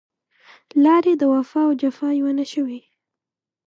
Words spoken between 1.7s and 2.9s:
جفا يو نه شوې